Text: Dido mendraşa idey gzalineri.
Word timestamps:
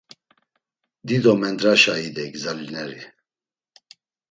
Dido 1.07 1.33
mendraşa 1.41 1.95
idey 2.07 2.29
gzalineri. 2.33 3.01